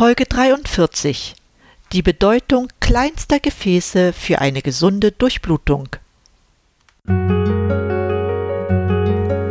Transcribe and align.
Folge 0.00 0.24
43 0.24 1.36
Die 1.92 2.00
Bedeutung 2.00 2.68
kleinster 2.80 3.38
Gefäße 3.38 4.14
für 4.14 4.38
eine 4.38 4.62
gesunde 4.62 5.12
Durchblutung. 5.12 5.90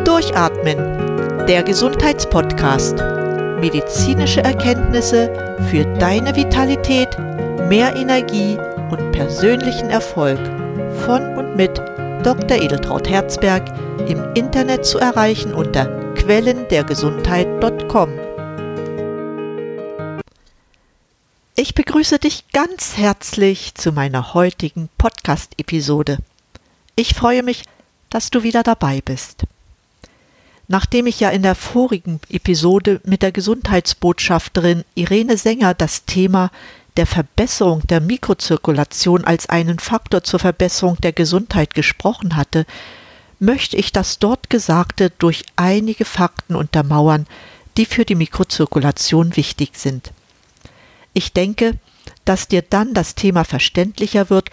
Durchatmen, 0.03 1.45
der 1.45 1.61
Gesundheitspodcast. 1.61 2.97
Medizinische 3.59 4.41
Erkenntnisse 4.41 5.31
für 5.69 5.83
deine 5.99 6.35
Vitalität, 6.35 7.15
mehr 7.69 7.95
Energie 7.95 8.57
und 8.89 9.11
persönlichen 9.11 9.91
Erfolg 9.91 10.39
von 11.05 11.37
und 11.37 11.57
mit 11.57 11.77
Dr. 12.23 12.59
Edeltraut 12.59 13.07
Herzberg 13.07 13.71
im 14.07 14.33
Internet 14.33 14.83
zu 14.83 14.97
erreichen 14.97 15.53
unter 15.53 15.85
quellendergesundheit.com. 16.15 18.28
Ich 21.61 21.75
begrüße 21.75 22.19
dich 22.19 22.47
ganz 22.53 22.95
herzlich 22.95 23.75
zu 23.75 23.91
meiner 23.91 24.33
heutigen 24.33 24.87
Podcast-Episode. 24.97 26.19
Ich 26.95 27.13
freue 27.13 27.43
mich, 27.43 27.63
dass 28.09 28.29
du 28.29 28.43
wieder 28.43 28.63
dabei 28.63 29.01
bist. 29.03 29.43
Nachdem 30.69 31.05
ich 31.05 31.19
ja 31.19 31.31
in 31.31 31.43
der 31.43 31.55
vorigen 31.55 32.21
Episode 32.29 33.01
mit 33.03 33.23
der 33.23 33.33
Gesundheitsbotschafterin 33.33 34.85
Irene 34.95 35.35
Sänger 35.35 35.73
das 35.73 36.05
Thema 36.05 36.49
der 36.95 37.05
Verbesserung 37.05 37.85
der 37.87 37.99
Mikrozirkulation 37.99 39.25
als 39.25 39.49
einen 39.49 39.79
Faktor 39.79 40.23
zur 40.23 40.39
Verbesserung 40.39 40.95
der 41.01 41.11
Gesundheit 41.11 41.73
gesprochen 41.73 42.37
hatte, 42.37 42.65
möchte 43.39 43.75
ich 43.75 43.91
das 43.91 44.17
dort 44.19 44.49
Gesagte 44.49 45.09
durch 45.09 45.43
einige 45.57 46.05
Fakten 46.05 46.55
untermauern, 46.55 47.27
die 47.75 47.85
für 47.85 48.05
die 48.05 48.15
Mikrozirkulation 48.15 49.35
wichtig 49.35 49.71
sind. 49.73 50.13
Ich 51.13 51.33
denke, 51.33 51.77
dass 52.25 52.47
dir 52.47 52.61
dann 52.61 52.93
das 52.93 53.15
Thema 53.15 53.43
verständlicher 53.43 54.29
wird 54.29 54.49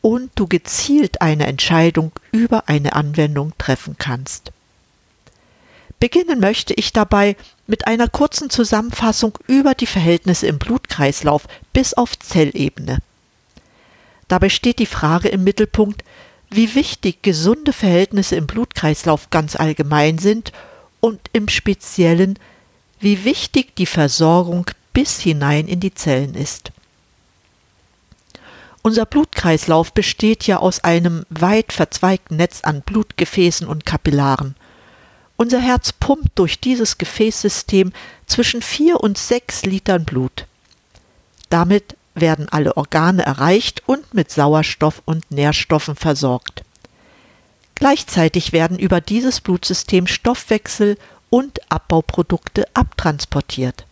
und 0.00 0.30
du 0.34 0.46
gezielt 0.46 1.22
eine 1.22 1.46
Entscheidung 1.46 2.12
über 2.30 2.68
eine 2.68 2.92
Anwendung 2.92 3.52
treffen 3.56 3.96
kannst. 3.98 4.52
Beginnen 5.98 6.40
möchte 6.40 6.74
ich 6.74 6.92
dabei 6.92 7.36
mit 7.66 7.86
einer 7.86 8.08
kurzen 8.08 8.50
Zusammenfassung 8.50 9.38
über 9.46 9.74
die 9.74 9.86
Verhältnisse 9.86 10.46
im 10.46 10.58
Blutkreislauf 10.58 11.48
bis 11.72 11.94
auf 11.94 12.18
Zellebene. 12.18 12.98
Dabei 14.28 14.50
steht 14.50 14.78
die 14.78 14.86
Frage 14.86 15.28
im 15.28 15.44
Mittelpunkt, 15.44 16.04
wie 16.50 16.74
wichtig 16.74 17.22
gesunde 17.22 17.72
Verhältnisse 17.72 18.36
im 18.36 18.46
Blutkreislauf 18.46 19.30
ganz 19.30 19.56
allgemein 19.56 20.18
sind 20.18 20.52
und 21.00 21.20
im 21.32 21.48
Speziellen, 21.48 22.38
wie 23.00 23.24
wichtig 23.24 23.74
die 23.76 23.86
Versorgung 23.86 24.66
bis 24.94 25.20
hinein 25.20 25.68
in 25.68 25.80
die 25.80 25.92
Zellen 25.92 26.34
ist. 26.34 26.72
Unser 28.80 29.06
Blutkreislauf 29.06 29.92
besteht 29.92 30.46
ja 30.46 30.58
aus 30.58 30.84
einem 30.84 31.24
weit 31.30 31.72
verzweigten 31.72 32.36
Netz 32.36 32.60
an 32.62 32.82
Blutgefäßen 32.82 33.66
und 33.66 33.86
Kapillaren. 33.86 34.56
Unser 35.36 35.60
Herz 35.60 35.92
pumpt 35.92 36.38
durch 36.38 36.60
dieses 36.60 36.98
Gefäßsystem 36.98 37.92
zwischen 38.26 38.62
vier 38.62 39.00
und 39.00 39.18
sechs 39.18 39.64
Litern 39.64 40.04
Blut. 40.04 40.46
Damit 41.50 41.96
werden 42.14 42.48
alle 42.48 42.76
Organe 42.76 43.24
erreicht 43.24 43.82
und 43.86 44.14
mit 44.14 44.30
Sauerstoff 44.30 45.02
und 45.04 45.30
Nährstoffen 45.30 45.96
versorgt. 45.96 46.62
Gleichzeitig 47.74 48.52
werden 48.52 48.78
über 48.78 49.00
dieses 49.00 49.40
Blutsystem 49.40 50.06
Stoffwechsel 50.06 50.96
und 51.30 51.58
Abbauprodukte 51.72 52.66
abtransportiert. 52.74 53.86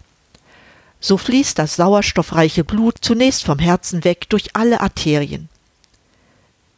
So 1.03 1.19
fließt 1.19 1.59
das 1.59 1.75
sauerstoffreiche 1.77 2.63
Blut 2.63 2.95
zunächst 3.01 3.43
vom 3.43 3.59
Herzen 3.59 4.05
weg 4.05 4.31
durch 4.31 4.55
alle 4.55 4.81
Arterien. 4.81 5.49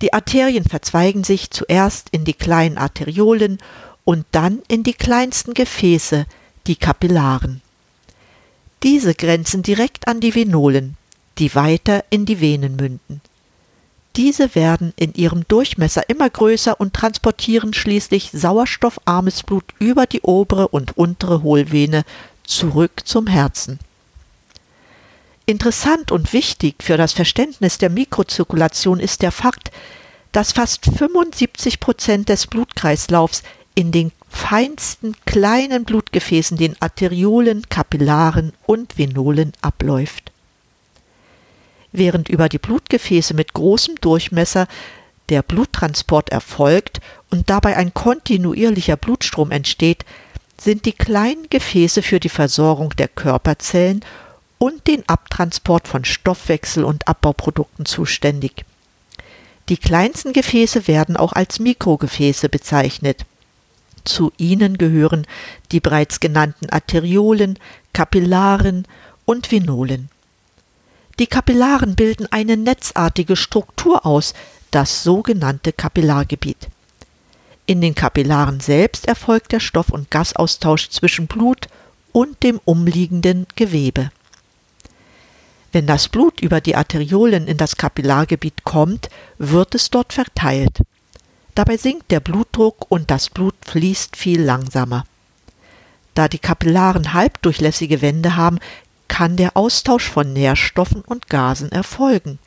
Die 0.00 0.14
Arterien 0.14 0.64
verzweigen 0.64 1.24
sich 1.24 1.50
zuerst 1.50 2.08
in 2.10 2.24
die 2.24 2.32
kleinen 2.32 2.78
Arteriolen 2.78 3.58
und 4.04 4.24
dann 4.32 4.60
in 4.66 4.82
die 4.82 4.94
kleinsten 4.94 5.52
Gefäße, 5.52 6.24
die 6.66 6.76
Kapillaren. 6.76 7.60
Diese 8.82 9.14
grenzen 9.14 9.62
direkt 9.62 10.08
an 10.08 10.20
die 10.20 10.34
Venolen, 10.34 10.96
die 11.38 11.54
weiter 11.54 12.02
in 12.08 12.24
die 12.24 12.40
Venen 12.40 12.76
münden. 12.76 13.20
Diese 14.16 14.54
werden 14.54 14.94
in 14.96 15.12
ihrem 15.14 15.46
Durchmesser 15.48 16.08
immer 16.08 16.30
größer 16.30 16.80
und 16.80 16.94
transportieren 16.94 17.74
schließlich 17.74 18.30
sauerstoffarmes 18.32 19.42
Blut 19.42 19.64
über 19.78 20.06
die 20.06 20.22
obere 20.22 20.68
und 20.68 20.96
untere 20.96 21.42
Hohlvene 21.42 22.04
zurück 22.44 23.02
zum 23.04 23.26
Herzen. 23.26 23.80
Interessant 25.46 26.10
und 26.10 26.32
wichtig 26.32 26.76
für 26.82 26.96
das 26.96 27.12
Verständnis 27.12 27.76
der 27.76 27.90
Mikrozirkulation 27.90 28.98
ist 28.98 29.20
der 29.20 29.30
Fakt, 29.32 29.70
dass 30.32 30.52
fast 30.52 30.86
75 30.86 31.80
Prozent 31.80 32.28
des 32.30 32.46
Blutkreislaufs 32.46 33.42
in 33.74 33.92
den 33.92 34.10
feinsten 34.30 35.14
kleinen 35.26 35.84
Blutgefäßen, 35.84 36.56
den 36.56 36.76
Arteriolen, 36.80 37.68
Kapillaren 37.68 38.52
und 38.66 38.96
Venolen 38.96 39.52
abläuft. 39.60 40.32
Während 41.92 42.28
über 42.28 42.48
die 42.48 42.58
Blutgefäße 42.58 43.34
mit 43.34 43.52
großem 43.52 43.96
Durchmesser 44.00 44.66
der 45.28 45.42
Bluttransport 45.42 46.30
erfolgt 46.30 47.00
und 47.30 47.50
dabei 47.50 47.76
ein 47.76 47.94
kontinuierlicher 47.94 48.96
Blutstrom 48.96 49.50
entsteht, 49.50 50.04
sind 50.58 50.86
die 50.86 50.92
kleinen 50.92 51.48
Gefäße 51.50 52.02
für 52.02 52.18
die 52.18 52.28
Versorgung 52.28 52.90
der 52.96 53.08
Körperzellen 53.08 54.04
und 54.58 54.86
den 54.86 55.08
Abtransport 55.08 55.88
von 55.88 56.04
Stoffwechsel- 56.04 56.84
und 56.84 57.08
Abbauprodukten 57.08 57.86
zuständig. 57.86 58.64
Die 59.68 59.76
kleinsten 59.76 60.32
Gefäße 60.32 60.86
werden 60.88 61.16
auch 61.16 61.32
als 61.32 61.58
Mikrogefäße 61.58 62.48
bezeichnet. 62.48 63.24
Zu 64.04 64.32
ihnen 64.36 64.76
gehören 64.76 65.26
die 65.72 65.80
bereits 65.80 66.20
genannten 66.20 66.68
Arteriolen, 66.68 67.58
Kapillaren 67.94 68.86
und 69.24 69.50
Venolen. 69.50 70.10
Die 71.18 71.26
Kapillaren 71.26 71.94
bilden 71.94 72.26
eine 72.30 72.56
netzartige 72.56 73.36
Struktur 73.36 74.04
aus, 74.04 74.34
das 74.70 75.04
sogenannte 75.04 75.72
Kapillargebiet. 75.72 76.68
In 77.66 77.80
den 77.80 77.94
Kapillaren 77.94 78.60
selbst 78.60 79.06
erfolgt 79.06 79.52
der 79.52 79.60
Stoff- 79.60 79.90
und 79.90 80.10
Gasaustausch 80.10 80.90
zwischen 80.90 81.26
Blut 81.26 81.68
und 82.12 82.42
dem 82.42 82.60
umliegenden 82.64 83.46
Gewebe. 83.56 84.10
Wenn 85.74 85.88
das 85.88 86.08
Blut 86.08 86.40
über 86.40 86.60
die 86.60 86.76
Arteriolen 86.76 87.48
in 87.48 87.56
das 87.56 87.76
Kapillargebiet 87.76 88.62
kommt, 88.62 89.10
wird 89.38 89.74
es 89.74 89.90
dort 89.90 90.12
verteilt. 90.12 90.82
Dabei 91.56 91.78
sinkt 91.78 92.12
der 92.12 92.20
Blutdruck 92.20 92.88
und 92.92 93.10
das 93.10 93.28
Blut 93.28 93.56
fließt 93.66 94.16
viel 94.16 94.40
langsamer. 94.40 95.04
Da 96.14 96.28
die 96.28 96.38
Kapillaren 96.38 97.12
halbdurchlässige 97.12 98.02
Wände 98.02 98.36
haben, 98.36 98.60
kann 99.08 99.36
der 99.36 99.56
Austausch 99.56 100.08
von 100.08 100.32
Nährstoffen 100.32 101.00
und 101.00 101.28
Gasen 101.28 101.72
erfolgen. 101.72 102.38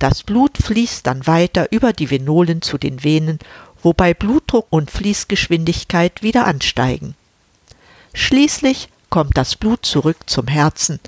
Das 0.00 0.24
Blut 0.24 0.58
fließt 0.58 1.06
dann 1.06 1.28
weiter 1.28 1.70
über 1.70 1.92
die 1.92 2.10
Venolen 2.10 2.60
zu 2.60 2.76
den 2.76 3.04
Venen, 3.04 3.38
wobei 3.84 4.14
Blutdruck 4.14 4.66
und 4.70 4.90
Fließgeschwindigkeit 4.90 6.24
wieder 6.24 6.44
ansteigen. 6.46 7.14
Schließlich 8.14 8.88
kommt 9.10 9.36
das 9.36 9.54
Blut 9.54 9.86
zurück 9.86 10.18
zum 10.26 10.48
Herzen 10.48 10.98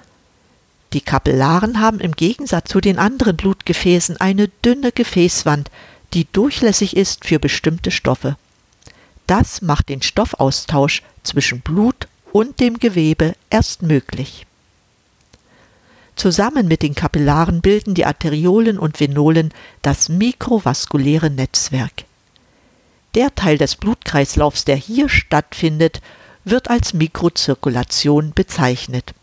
die 0.93 1.01
Kapillaren 1.03 1.81
haben 1.81 2.01
im 2.01 2.13
Gegensatz 2.13 2.71
zu 2.71 2.81
den 2.81 2.99
anderen 2.99 3.37
Blutgefäßen 3.37 4.19
eine 4.19 4.49
dünne 4.49 4.91
Gefäßwand, 4.93 5.71
die 6.15 6.27
durchlässig 6.33 6.97
ist 6.97 7.27
für 7.27 7.39
bestimmte 7.39 7.91
Stoffe. 7.91 8.37
Das 9.27 9.61
macht 9.61 9.91
den 9.91 10.01
Stoffaustausch 10.01 11.03
zwischen 11.23 11.61
Blut 11.61 12.09
und 12.33 12.61
dem 12.61 12.79
Gewebe 12.79 13.35
erst 13.51 13.83
möglich. 13.83 14.47
Zusammen 16.17 16.67
mit 16.67 16.83
den 16.83 16.95
Kapillaren 16.95 17.61
bilden 17.61 17.95
die 17.95 18.07
Arteriolen 18.07 18.79
und 18.79 18.99
Venolen 18.99 19.53
das 19.83 20.09
mikrovaskuläre 20.09 21.31
Netzwerk. 21.31 22.05
Der 23.15 23.35
Teil 23.35 23.59
des 23.59 23.77
Blutkreislaufs, 23.77 24.65
der 24.65 24.77
hier 24.77 25.09
stattfindet, 25.09 26.01
wird 26.45 26.71
als 26.71 26.95
Mikrozirkulation 26.95 28.33
bezeichnet. 28.35 29.15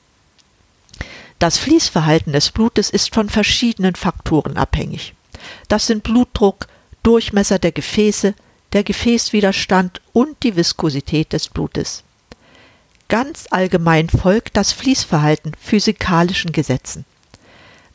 Das 1.40 1.58
Fließverhalten 1.58 2.34
des 2.34 2.52
Blutes 2.52 2.90
ist 2.90 3.14
von 3.14 3.30
verschiedenen 3.30 3.96
Faktoren 3.96 4.58
abhängig. 4.58 5.14
Das 5.68 5.88
sind 5.88 6.04
Blutdruck, 6.04 6.68
Durchmesser 7.04 7.60
der 7.60 7.72
Gefäße, 7.72 8.34
der 8.74 8.84
Gefäßwiderstand 8.84 10.02
und 10.14 10.42
die 10.44 10.56
Viskosität 10.56 11.34
des 11.34 11.50
Blutes. 11.50 12.04
Ganz 13.08 13.48
allgemein 13.52 14.10
folgt 14.10 14.58
das 14.58 14.72
Fließverhalten 14.72 15.54
physikalischen 15.62 16.52
Gesetzen. 16.52 17.06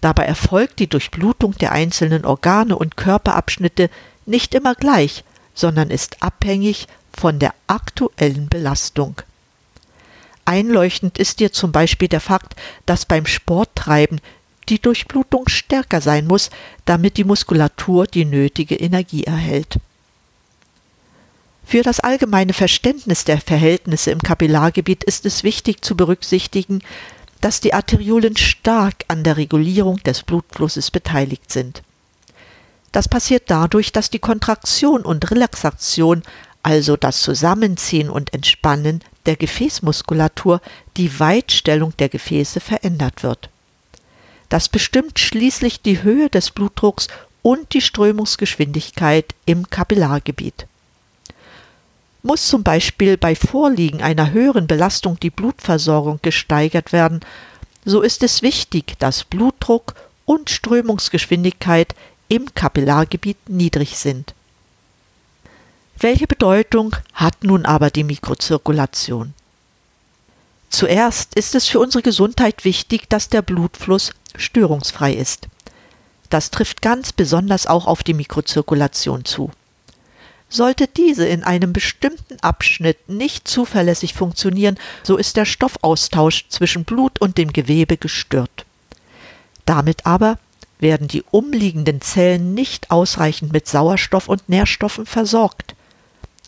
Dabei 0.01 0.25
erfolgt 0.25 0.79
die 0.79 0.87
Durchblutung 0.87 1.55
der 1.59 1.73
einzelnen 1.73 2.25
Organe 2.25 2.77
und 2.77 2.97
Körperabschnitte 2.97 3.91
nicht 4.27 4.55
immer 4.55 4.75
gleich, 4.75 5.25
sondern 5.55 5.91
ist 5.91 6.23
abhängig 6.23 6.87
von 7.13 7.39
der 7.39 7.55
aktuellen 7.67 8.49
Belastung. 8.49 9.17
Einleuchtend 10.51 11.17
ist 11.17 11.39
dir 11.39 11.53
zum 11.53 11.71
Beispiel 11.71 12.09
der 12.09 12.19
Fakt, 12.19 12.57
dass 12.85 13.07
beim 13.07 13.25
Sporttreiben 13.25 14.21
die 14.69 14.81
Durchblutung 14.81 15.49
stärker 15.49 16.01
sein 16.01 16.27
muss, 16.27 16.51
damit 16.87 17.19
die 17.19 17.23
Muskulatur 17.23 18.09
die 18.09 18.25
nötige 18.25 18.75
Energie 18.75 19.23
erhält. 19.23 19.77
Für 21.65 21.85
das 21.85 22.01
allgemeine 22.01 22.53
Verständnis 22.53 23.23
der 23.23 23.41
Verhältnisse 23.41 24.11
im 24.11 24.21
Kapillargebiet 24.21 25.05
ist 25.05 25.25
es 25.25 25.45
wichtig 25.45 25.85
zu 25.85 25.97
berücksichtigen, 25.97 26.83
dass 27.41 27.61
die 27.61 27.73
Arteriolen 27.73 28.37
stark 28.37 29.05
an 29.07 29.23
der 29.23 29.37
Regulierung 29.37 29.99
des 29.99 30.25
Blutflusses 30.25 30.91
beteiligt 30.91 31.53
sind. 31.53 31.85
Das 32.91 33.07
passiert 33.07 33.45
dadurch, 33.47 33.93
dass 33.93 34.11
die 34.11 34.19
Kontraktion 34.19 35.03
und 35.03 35.31
Relaxation, 35.31 36.25
also 36.65 36.97
das 36.97 37.23
Zusammenziehen 37.23 38.11
und 38.11 38.35
Entspannen 38.35 39.05
der 39.31 39.37
Gefäßmuskulatur, 39.37 40.61
die 40.97 41.21
Weitstellung 41.21 41.97
der 41.99 42.09
Gefäße 42.09 42.59
verändert 42.59 43.23
wird. 43.23 43.49
Das 44.49 44.69
bestimmt 44.69 45.21
schließlich 45.21 45.83
die 45.83 46.03
Höhe 46.03 46.29
des 46.29 46.51
Blutdrucks 46.51 47.07
und 47.43 47.73
die 47.73 47.81
Strömungsgeschwindigkeit 47.81 49.37
im 49.47 49.71
Kapillargebiet. 49.71 50.67
Muss 52.25 52.49
zum 52.49 52.65
Beispiel 52.65 53.17
bei 53.17 53.37
Vorliegen 53.37 54.03
einer 54.03 54.33
höheren 54.33 54.67
Belastung 54.67 55.21
die 55.21 55.31
Blutversorgung 55.31 56.19
gesteigert 56.23 56.93
werden, 56.93 57.21
so 57.85 58.03
ist 58.03 58.25
es 58.25 58.43
wichtig, 58.43 58.99
dass 58.99 59.23
Blutdruck 59.23 59.95
und 60.25 60.51
Strömungsgeschwindigkeit 60.51 61.95
im 62.29 62.53
Kapillargebiet 62.53 63.49
niedrig 63.49 63.97
sind. 63.97 64.35
Welche 66.03 66.27
Bedeutung 66.27 66.97
hat 67.13 67.45
nun 67.45 67.67
aber 67.67 67.91
die 67.91 68.05
Mikrozirkulation? 68.05 69.35
Zuerst 70.71 71.35
ist 71.35 71.55
es 71.55 71.69
für 71.69 71.79
unsere 71.79 72.01
Gesundheit 72.01 72.65
wichtig, 72.65 73.11
dass 73.11 73.29
der 73.29 73.43
Blutfluss 73.43 74.13
störungsfrei 74.35 75.13
ist. 75.13 75.49
Das 76.31 76.51
trifft 76.51 76.81
ganz 76.81 77.13
besonders 77.13 77.67
auch 77.67 77.87
auf 77.87 78.03
die 78.03 78.15
Mikrozirkulation 78.15 79.27
zu. 79.27 79.51
Sollte 80.49 80.87
diese 80.87 81.27
in 81.27 81.45
einem 81.45 81.75
bestimmten 81.75 82.41
Abschnitt 82.41 83.11
nicht 83.11 83.47
zuverlässig 83.47 84.15
funktionieren, 84.15 84.79
so 85.03 85.19
ist 85.19 85.37
der 85.37 85.45
Stoffaustausch 85.45 86.49
zwischen 86.49 86.85
Blut 86.85 87.21
und 87.21 87.37
dem 87.37 87.53
Gewebe 87.53 87.99
gestört. 87.99 88.65
Damit 89.67 90.07
aber 90.07 90.39
werden 90.79 91.09
die 91.09 91.25
umliegenden 91.31 92.01
Zellen 92.01 92.55
nicht 92.55 92.91
ausreichend 92.91 93.53
mit 93.53 93.69
Sauerstoff 93.69 94.29
und 94.29 94.49
Nährstoffen 94.49 95.05
versorgt. 95.05 95.75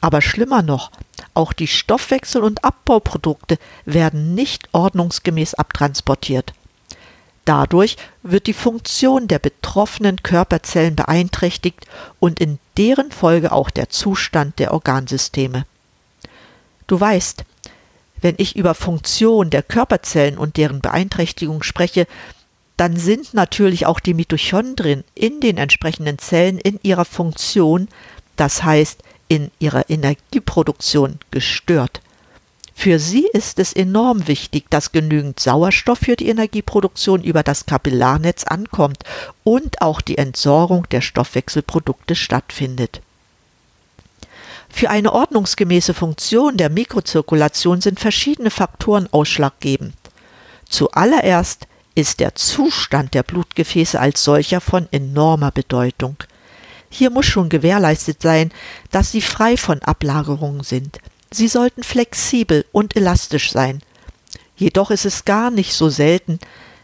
Aber 0.02 0.20
schlimmer 0.20 0.62
noch, 0.62 0.90
auch 1.32 1.52
die 1.54 1.68
Stoffwechsel- 1.68 2.42
und 2.42 2.64
Abbauprodukte 2.64 3.56
werden 3.86 4.34
nicht 4.34 4.68
ordnungsgemäß 4.72 5.54
abtransportiert. 5.54 6.52
Dadurch 7.44 7.96
wird 8.22 8.48
die 8.48 8.52
Funktion 8.52 9.28
der 9.28 9.38
betroffenen 9.38 10.22
Körperzellen 10.22 10.96
beeinträchtigt 10.96 11.86
und 12.20 12.40
in 12.40 12.58
deren 12.76 13.12
Folge 13.12 13.52
auch 13.52 13.70
der 13.70 13.90
Zustand 13.90 14.58
der 14.58 14.72
Organsysteme. 14.72 15.66
Du 16.88 17.00
weißt, 17.00 17.44
wenn 18.20 18.34
ich 18.38 18.56
über 18.56 18.74
Funktion 18.74 19.50
der 19.50 19.62
Körperzellen 19.62 20.36
und 20.36 20.56
deren 20.56 20.80
Beeinträchtigung 20.80 21.62
spreche, 21.62 22.06
dann 22.76 22.96
sind 22.96 23.34
natürlich 23.34 23.86
auch 23.86 24.00
die 24.00 24.14
Mitochondrien 24.14 25.04
in 25.14 25.40
den 25.40 25.58
entsprechenden 25.58 26.18
Zellen 26.18 26.58
in 26.58 26.80
ihrer 26.82 27.04
Funktion, 27.04 27.88
das 28.36 28.64
heißt 28.64 29.02
in 29.32 29.50
ihrer 29.60 29.88
Energieproduktion, 29.88 31.18
gestört. 31.30 32.02
Für 32.74 32.98
sie 32.98 33.26
ist 33.32 33.58
es 33.58 33.72
enorm 33.72 34.28
wichtig, 34.28 34.68
dass 34.68 34.92
genügend 34.92 35.40
Sauerstoff 35.40 36.00
für 36.00 36.16
die 36.16 36.28
Energieproduktion 36.28 37.24
über 37.24 37.42
das 37.42 37.64
Kapillarnetz 37.64 38.44
ankommt 38.44 39.04
und 39.42 39.80
auch 39.80 40.02
die 40.02 40.18
Entsorgung 40.18 40.86
der 40.90 41.00
Stoffwechselprodukte 41.00 42.14
stattfindet. 42.14 43.00
Für 44.68 44.90
eine 44.90 45.14
ordnungsgemäße 45.14 45.94
Funktion 45.94 46.58
der 46.58 46.68
Mikrozirkulation 46.68 47.80
sind 47.80 48.00
verschiedene 48.00 48.50
Faktoren 48.50 49.08
ausschlaggebend. 49.12 49.94
Zuallererst 50.68 51.66
ist 51.94 52.20
der 52.20 52.34
Zustand 52.34 53.14
der 53.14 53.22
Blutgefäße 53.22 53.98
als 53.98 54.24
solcher 54.24 54.60
von 54.60 54.88
enormer 54.90 55.52
Bedeutung. 55.52 56.16
Hier 56.94 57.08
muss 57.08 57.24
schon 57.24 57.48
gewährleistet 57.48 58.20
sein, 58.20 58.52
dass 58.90 59.10
sie 59.10 59.22
frei 59.22 59.56
von 59.56 59.80
Ablagerungen 59.80 60.62
sind. 60.62 60.98
Sie 61.30 61.48
sollten 61.48 61.82
flexibel 61.82 62.66
und 62.70 62.96
elastisch 62.96 63.50
sein. 63.50 63.80
Jedoch 64.56 64.90
ist 64.90 65.06
es 65.06 65.24
gar 65.24 65.50
nicht 65.50 65.72
so 65.72 65.88
selten, 65.88 66.38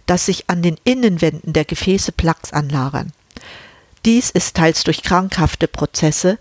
dass 0.07 0.25
sich 0.25 0.49
an 0.49 0.63
den 0.63 0.79
Innenwänden 0.85 1.53
der 1.53 1.67
Gefäße 1.67 2.13
Plaques 2.13 2.55
anlagern. 2.55 3.13
Dies 4.07 4.31
ist 4.31 4.57
teils 4.57 4.83
durch 4.83 5.03
krankhafte 5.03 5.69
Prozesse, 5.69 6.39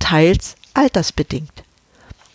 teils 0.00 0.56
altersbedingt. 0.74 1.62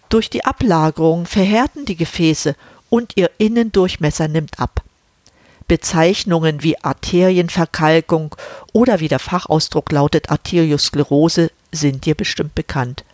Durch 0.08 0.30
die 0.30 0.46
Ablagerung 0.46 1.26
verhärten 1.26 1.84
die 1.84 1.98
Gefäße 1.98 2.56
und 2.90 3.18
ihr 3.18 3.30
Innendurchmesser 3.38 4.30
nimmt 4.30 4.62
ab. 4.62 4.82
Bezeichnungen 5.70 6.64
wie 6.64 6.84
Arterienverkalkung 6.84 8.36
oder 8.74 9.00
wie 9.00 9.08
der 9.08 9.20
Fachausdruck 9.20 9.92
lautet 9.94 10.30
Arteriosklerose 10.30 11.52
sind 11.72 12.06
dir 12.06 12.16
bestimmt 12.16 12.56
bekannt. 12.56 13.06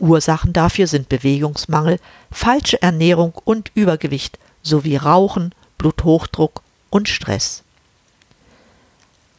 Ursachen 0.00 0.52
dafür 0.52 0.86
sind 0.86 1.08
Bewegungsmangel, 1.08 2.00
falsche 2.32 2.80
Ernährung 2.82 3.34
und 3.44 3.70
Übergewicht 3.74 4.38
sowie 4.62 4.96
Rauchen, 4.96 5.54
Bluthochdruck 5.78 6.62
und 6.90 7.08
Stress. 7.08 7.62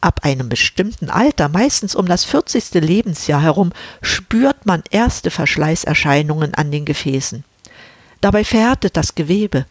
Ab 0.00 0.20
einem 0.22 0.48
bestimmten 0.48 1.10
Alter, 1.10 1.48
meistens 1.48 1.96
um 1.96 2.06
das 2.06 2.24
40. 2.24 2.74
Lebensjahr 2.74 3.42
herum, 3.42 3.72
spürt 4.00 4.64
man 4.64 4.84
erste 4.90 5.32
Verschleißerscheinungen 5.32 6.54
an 6.54 6.70
den 6.70 6.84
Gefäßen. 6.84 7.42
Dabei 8.20 8.44
verhärtet 8.44 8.96
das 8.96 9.16
Gewebe. 9.16 9.66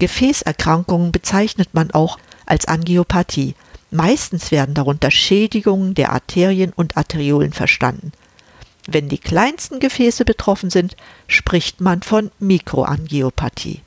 Gefäßerkrankungen 0.00 1.12
bezeichnet 1.12 1.68
man 1.72 1.92
auch 1.92 2.18
als 2.46 2.66
Angiopathie. 2.66 3.54
Meistens 3.92 4.50
werden 4.50 4.74
darunter 4.74 5.10
Schädigungen 5.10 5.94
der 5.94 6.12
Arterien 6.12 6.72
und 6.74 6.96
Arteriolen 6.96 7.52
verstanden. 7.52 8.12
Wenn 8.86 9.08
die 9.08 9.18
kleinsten 9.18 9.78
Gefäße 9.78 10.24
betroffen 10.24 10.70
sind, 10.70 10.96
spricht 11.28 11.80
man 11.80 12.02
von 12.02 12.32
Mikroangiopathie. 12.40 13.82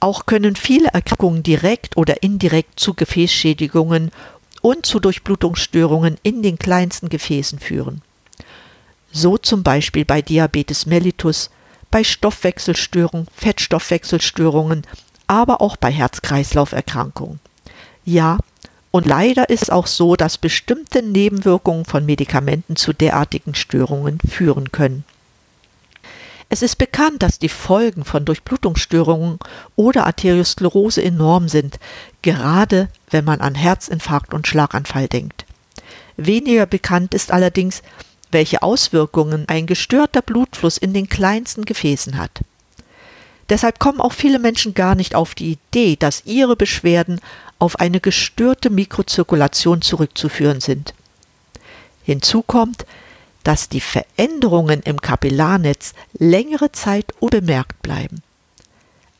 Auch 0.00 0.26
können 0.26 0.54
viele 0.54 0.88
Erkrankungen 0.88 1.42
direkt 1.42 1.96
oder 1.96 2.22
indirekt 2.22 2.78
zu 2.78 2.94
Gefäßschädigungen 2.94 4.12
und 4.60 4.86
zu 4.86 5.00
Durchblutungsstörungen 5.00 6.18
in 6.22 6.42
den 6.42 6.58
kleinsten 6.58 7.08
Gefäßen 7.08 7.58
führen. 7.58 8.02
So 9.10 9.38
zum 9.38 9.62
Beispiel 9.62 10.04
bei 10.04 10.22
Diabetes 10.22 10.86
mellitus, 10.86 11.50
bei 11.90 12.04
Stoffwechselstörungen, 12.04 13.28
Fettstoffwechselstörungen, 13.34 14.86
aber 15.26 15.60
auch 15.60 15.76
bei 15.76 15.90
Herz-Kreislauf-Erkrankungen. 15.90 17.40
Ja, 18.04 18.38
und 18.90 19.06
leider 19.06 19.50
ist 19.50 19.64
es 19.64 19.70
auch 19.70 19.86
so, 19.86 20.16
dass 20.16 20.38
bestimmte 20.38 21.02
Nebenwirkungen 21.02 21.84
von 21.84 22.06
Medikamenten 22.06 22.76
zu 22.76 22.92
derartigen 22.92 23.54
Störungen 23.54 24.18
führen 24.20 24.72
können. 24.72 25.04
Es 26.50 26.62
ist 26.62 26.76
bekannt, 26.76 27.22
dass 27.22 27.38
die 27.38 27.50
Folgen 27.50 28.04
von 28.04 28.24
Durchblutungsstörungen 28.24 29.38
oder 29.76 30.06
Arteriosklerose 30.06 31.02
enorm 31.04 31.48
sind, 31.48 31.78
gerade 32.22 32.88
wenn 33.10 33.26
man 33.26 33.42
an 33.42 33.54
Herzinfarkt 33.54 34.32
und 34.32 34.46
Schlaganfall 34.46 35.08
denkt. 35.08 35.44
Weniger 36.16 36.64
bekannt 36.64 37.12
ist 37.12 37.30
allerdings, 37.30 37.82
welche 38.30 38.62
Auswirkungen 38.62 39.44
ein 39.48 39.66
gestörter 39.66 40.22
Blutfluss 40.22 40.78
in 40.78 40.92
den 40.92 41.08
kleinsten 41.08 41.64
Gefäßen 41.64 42.18
hat. 42.18 42.40
Deshalb 43.48 43.78
kommen 43.78 44.00
auch 44.00 44.12
viele 44.12 44.38
Menschen 44.38 44.74
gar 44.74 44.94
nicht 44.94 45.14
auf 45.14 45.34
die 45.34 45.52
Idee, 45.52 45.96
dass 45.96 46.26
ihre 46.26 46.56
Beschwerden 46.56 47.20
auf 47.58 47.80
eine 47.80 48.00
gestörte 48.00 48.70
Mikrozirkulation 48.70 49.80
zurückzuführen 49.82 50.60
sind. 50.60 50.94
Hinzu 52.04 52.42
kommt, 52.42 52.84
dass 53.44 53.68
die 53.68 53.80
Veränderungen 53.80 54.82
im 54.82 55.00
Kapillarnetz 55.00 55.94
längere 56.18 56.72
Zeit 56.72 57.14
unbemerkt 57.20 57.80
bleiben. 57.82 58.22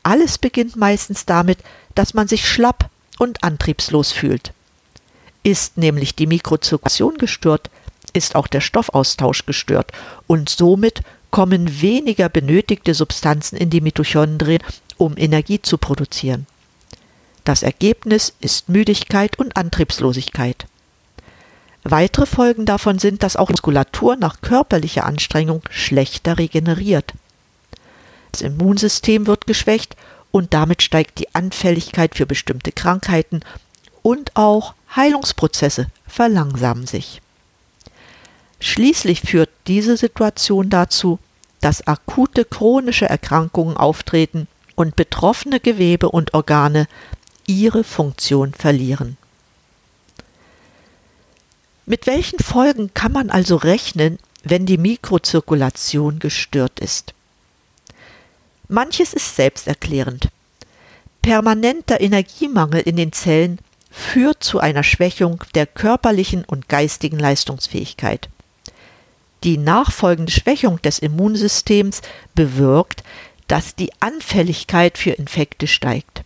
Alles 0.03 0.37
beginnt 0.37 0.75
meistens 0.75 1.25
damit, 1.25 1.59
dass 1.95 2.13
man 2.13 2.27
sich 2.27 2.47
schlapp 2.47 2.89
und 3.17 3.43
antriebslos 3.43 4.11
fühlt. 4.11 4.53
Ist 5.43 5.77
nämlich 5.77 6.15
die 6.15 6.27
Mikrozirkulation 6.27 7.17
gestört, 7.17 7.69
ist 8.19 8.35
auch 8.35 8.47
der 8.47 8.61
Stoffaustausch 8.61 9.45
gestört 9.45 9.93
und 10.27 10.49
somit 10.49 11.01
kommen 11.31 11.81
weniger 11.81 12.27
benötigte 12.27 12.93
Substanzen 12.93 13.55
in 13.55 13.69
die 13.69 13.79
Mitochondrien, 13.79 14.61
um 14.97 15.15
Energie 15.17 15.61
zu 15.61 15.77
produzieren. 15.77 16.45
Das 17.45 17.63
Ergebnis 17.63 18.33
ist 18.41 18.67
Müdigkeit 18.67 19.39
und 19.39 19.55
Antriebslosigkeit. 19.55 20.67
Weitere 21.83 22.25
Folgen 22.25 22.65
davon 22.65 22.99
sind, 22.99 23.23
dass 23.23 23.37
auch 23.37 23.49
Muskulatur 23.49 24.17
nach 24.17 24.41
körperlicher 24.41 25.05
Anstrengung 25.05 25.61
schlechter 25.69 26.37
regeneriert. 26.37 27.13
Das 28.33 28.41
Immunsystem 28.41 29.27
wird 29.27 29.47
geschwächt 29.47 29.95
und 30.31 30.53
damit 30.53 30.83
steigt 30.83 31.19
die 31.19 31.33
Anfälligkeit 31.33 32.15
für 32.15 32.25
bestimmte 32.25 32.73
Krankheiten 32.73 33.39
und 34.01 34.35
auch 34.35 34.73
Heilungsprozesse 34.93 35.87
verlangsamen 36.05 36.85
sich. 36.85 37.21
Schließlich 38.59 39.21
führt 39.21 39.49
diese 39.67 39.97
Situation 39.97 40.69
dazu, 40.69 41.19
dass 41.61 41.87
akute 41.87 42.45
chronische 42.45 43.07
Erkrankungen 43.07 43.77
auftreten 43.77 44.47
und 44.75 44.95
betroffene 44.95 45.59
Gewebe 45.59 46.09
und 46.09 46.33
Organe 46.33 46.87
ihre 47.47 47.83
Funktion 47.83 48.53
verlieren. 48.53 49.17
Mit 51.85 52.05
welchen 52.05 52.39
Folgen 52.39 52.93
kann 52.93 53.11
man 53.11 53.29
also 53.29 53.55
rechnen, 53.55 54.19
wenn 54.43 54.65
die 54.65 54.77
Mikrozirkulation 54.77 56.19
gestört 56.19 56.79
ist? 56.79 57.13
Manches 58.67 59.13
ist 59.13 59.35
selbsterklärend. 59.35 60.29
Permanenter 61.23 61.99
Energiemangel 61.99 62.81
in 62.81 62.95
den 62.95 63.11
Zellen 63.11 63.59
führt 63.89 64.43
zu 64.43 64.59
einer 64.59 64.83
Schwächung 64.83 65.43
der 65.55 65.65
körperlichen 65.65 66.45
und 66.45 66.69
geistigen 66.69 67.17
Leistungsfähigkeit. 67.17 68.29
Die 69.43 69.57
nachfolgende 69.57 70.31
Schwächung 70.31 70.81
des 70.81 70.99
Immunsystems 70.99 72.01
bewirkt, 72.35 73.03
dass 73.47 73.75
die 73.75 73.91
Anfälligkeit 73.99 74.97
für 74.97 75.11
Infekte 75.11 75.67
steigt. 75.67 76.23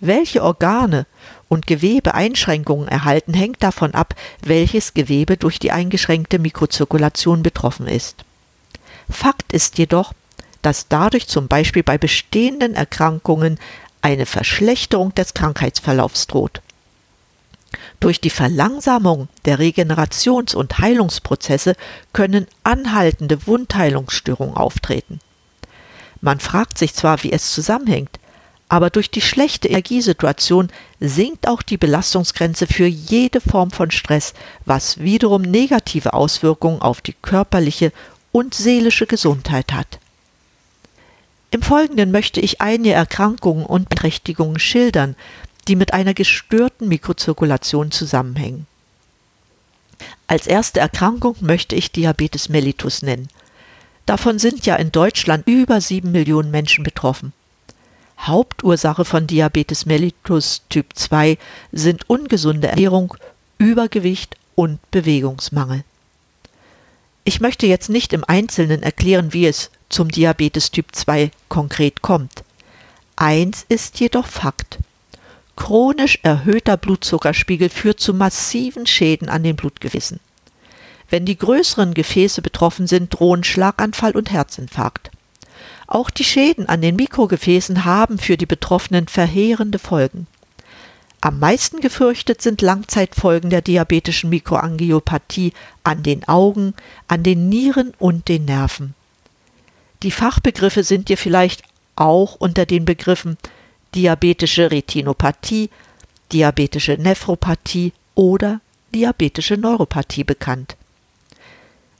Welche 0.00 0.42
Organe 0.42 1.06
und 1.48 1.66
Gewebe 1.66 2.14
Einschränkungen 2.14 2.88
erhalten, 2.88 3.34
hängt 3.34 3.62
davon 3.62 3.94
ab, 3.94 4.14
welches 4.42 4.94
Gewebe 4.94 5.36
durch 5.36 5.60
die 5.60 5.70
eingeschränkte 5.70 6.38
Mikrozirkulation 6.38 7.42
betroffen 7.42 7.86
ist. 7.86 8.24
Fakt 9.08 9.52
ist 9.52 9.78
jedoch, 9.78 10.12
dass 10.62 10.88
dadurch 10.88 11.28
zum 11.28 11.48
Beispiel 11.48 11.82
bei 11.82 11.98
bestehenden 11.98 12.74
Erkrankungen 12.74 13.58
eine 14.00 14.26
Verschlechterung 14.26 15.14
des 15.14 15.34
Krankheitsverlaufs 15.34 16.26
droht. 16.26 16.60
Durch 18.02 18.20
die 18.20 18.30
Verlangsamung 18.30 19.28
der 19.44 19.60
Regenerations- 19.60 20.56
und 20.56 20.80
Heilungsprozesse 20.80 21.76
können 22.12 22.48
anhaltende 22.64 23.46
Wundheilungsstörungen 23.46 24.56
auftreten. 24.56 25.20
Man 26.20 26.40
fragt 26.40 26.78
sich 26.78 26.94
zwar, 26.94 27.22
wie 27.22 27.30
es 27.30 27.54
zusammenhängt, 27.54 28.18
aber 28.68 28.90
durch 28.90 29.08
die 29.12 29.20
schlechte 29.20 29.68
Energiesituation 29.68 30.70
sinkt 30.98 31.46
auch 31.46 31.62
die 31.62 31.76
Belastungsgrenze 31.76 32.66
für 32.66 32.86
jede 32.86 33.40
Form 33.40 33.70
von 33.70 33.92
Stress, 33.92 34.34
was 34.64 34.98
wiederum 34.98 35.42
negative 35.42 36.12
Auswirkungen 36.12 36.82
auf 36.82 37.02
die 37.02 37.14
körperliche 37.22 37.92
und 38.32 38.52
seelische 38.52 39.06
Gesundheit 39.06 39.72
hat. 39.72 40.00
Im 41.52 41.62
Folgenden 41.62 42.10
möchte 42.10 42.40
ich 42.40 42.60
einige 42.60 42.94
Erkrankungen 42.94 43.64
und 43.64 43.90
Beeinträchtigungen 43.90 44.58
schildern, 44.58 45.14
die 45.68 45.76
mit 45.76 45.92
einer 45.92 46.14
gestörten 46.14 46.88
Mikrozirkulation 46.88 47.90
zusammenhängen. 47.90 48.66
Als 50.26 50.46
erste 50.46 50.80
Erkrankung 50.80 51.36
möchte 51.40 51.76
ich 51.76 51.92
Diabetes 51.92 52.48
mellitus 52.48 53.02
nennen. 53.02 53.28
Davon 54.06 54.38
sind 54.38 54.66
ja 54.66 54.76
in 54.76 54.90
Deutschland 54.90 55.46
über 55.46 55.80
sieben 55.80 56.10
Millionen 56.10 56.50
Menschen 56.50 56.84
betroffen. 56.84 57.32
Hauptursache 58.18 59.04
von 59.04 59.26
Diabetes 59.26 59.86
mellitus 59.86 60.62
Typ 60.68 60.86
2 60.94 61.38
sind 61.72 62.08
ungesunde 62.08 62.68
Ernährung, 62.68 63.16
Übergewicht 63.58 64.36
und 64.54 64.78
Bewegungsmangel. 64.90 65.84
Ich 67.24 67.40
möchte 67.40 67.66
jetzt 67.66 67.88
nicht 67.88 68.12
im 68.12 68.24
Einzelnen 68.26 68.82
erklären, 68.82 69.32
wie 69.32 69.46
es 69.46 69.70
zum 69.88 70.10
Diabetes 70.10 70.70
Typ 70.70 70.86
2 70.92 71.30
konkret 71.48 72.02
kommt. 72.02 72.42
Eins 73.16 73.64
ist 73.68 74.00
jedoch 74.00 74.26
Fakt. 74.26 74.78
Chronisch 75.56 76.18
erhöhter 76.22 76.76
Blutzuckerspiegel 76.76 77.68
führt 77.68 78.00
zu 78.00 78.14
massiven 78.14 78.86
Schäden 78.86 79.28
an 79.28 79.42
den 79.42 79.56
Blutgefäßen. 79.56 80.20
Wenn 81.10 81.26
die 81.26 81.36
größeren 81.36 81.92
Gefäße 81.94 82.40
betroffen 82.40 82.86
sind, 82.86 83.10
drohen 83.10 83.44
Schlaganfall 83.44 84.12
und 84.12 84.30
Herzinfarkt. 84.30 85.10
Auch 85.86 86.08
die 86.08 86.24
Schäden 86.24 86.66
an 86.66 86.80
den 86.80 86.96
Mikrogefäßen 86.96 87.84
haben 87.84 88.18
für 88.18 88.38
die 88.38 88.46
Betroffenen 88.46 89.08
verheerende 89.08 89.78
Folgen. 89.78 90.26
Am 91.20 91.38
meisten 91.38 91.80
gefürchtet 91.80 92.40
sind 92.40 92.62
Langzeitfolgen 92.62 93.50
der 93.50 93.60
diabetischen 93.60 94.30
Mikroangiopathie 94.30 95.52
an 95.84 96.02
den 96.02 96.26
Augen, 96.26 96.74
an 97.08 97.22
den 97.22 97.48
Nieren 97.48 97.92
und 97.98 98.28
den 98.28 98.46
Nerven. 98.46 98.94
Die 100.02 100.10
Fachbegriffe 100.10 100.82
sind 100.82 101.08
dir 101.10 101.18
vielleicht 101.18 101.62
auch 101.94 102.34
unter 102.36 102.66
den 102.66 102.84
Begriffen 102.84 103.36
diabetische 103.94 104.70
Retinopathie, 104.70 105.70
diabetische 106.32 106.92
Nephropathie 106.94 107.92
oder 108.14 108.60
diabetische 108.94 109.56
Neuropathie 109.56 110.24
bekannt. 110.24 110.76